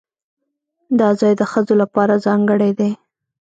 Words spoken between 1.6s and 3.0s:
لپاره ځانګړی دی.